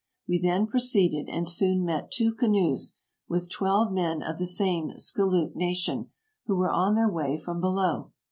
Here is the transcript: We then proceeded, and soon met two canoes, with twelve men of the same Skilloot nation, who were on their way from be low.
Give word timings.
We 0.27 0.41
then 0.41 0.65
proceeded, 0.65 1.29
and 1.29 1.47
soon 1.47 1.85
met 1.85 2.09
two 2.09 2.33
canoes, 2.33 2.95
with 3.29 3.51
twelve 3.51 3.91
men 3.91 4.23
of 4.23 4.39
the 4.39 4.47
same 4.47 4.97
Skilloot 4.97 5.55
nation, 5.55 6.09
who 6.47 6.55
were 6.55 6.71
on 6.71 6.95
their 6.95 7.07
way 7.07 7.37
from 7.37 7.61
be 7.61 7.67
low. 7.67 8.09